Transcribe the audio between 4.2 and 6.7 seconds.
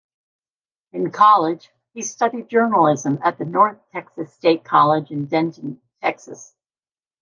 State College in Denton, Texas.